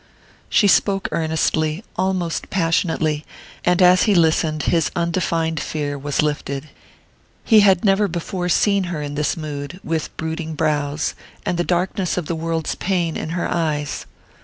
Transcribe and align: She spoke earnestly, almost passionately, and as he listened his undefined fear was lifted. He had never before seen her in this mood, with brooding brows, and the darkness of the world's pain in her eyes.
She 0.49 0.67
spoke 0.67 1.09
earnestly, 1.11 1.83
almost 1.95 2.49
passionately, 2.49 3.23
and 3.63 3.83
as 3.83 4.05
he 4.05 4.15
listened 4.15 4.63
his 4.63 4.89
undefined 4.95 5.59
fear 5.59 5.95
was 5.95 6.23
lifted. 6.23 6.69
He 7.43 7.59
had 7.59 7.85
never 7.85 8.07
before 8.07 8.49
seen 8.49 8.85
her 8.85 9.03
in 9.03 9.13
this 9.13 9.37
mood, 9.37 9.79
with 9.83 10.09
brooding 10.17 10.55
brows, 10.55 11.13
and 11.45 11.55
the 11.59 11.63
darkness 11.63 12.17
of 12.17 12.25
the 12.25 12.33
world's 12.33 12.73
pain 12.73 13.15
in 13.15 13.29
her 13.37 13.47
eyes. 13.47 14.07